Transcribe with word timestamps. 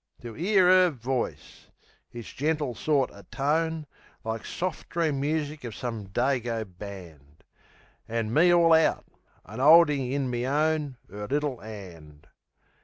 To 0.21 0.35
'ear 0.35 0.67
'er 0.67 0.89
voice! 0.89 1.67
Its 2.11 2.33
gentle 2.33 2.73
sorter 2.73 3.23
tone, 3.29 3.85
Like 4.23 4.47
soft 4.47 4.89
dream 4.89 5.19
music 5.21 5.63
of 5.63 5.75
some 5.75 6.07
Dago 6.07 6.65
band. 6.79 7.43
An' 8.07 8.33
me 8.33 8.51
all 8.51 8.73
out; 8.73 9.05
an' 9.45 9.59
'oldin' 9.59 10.11
in 10.11 10.27
me 10.27 10.47
own 10.47 10.97
'Er 11.13 11.27
little 11.27 11.61
'and. 11.61 12.25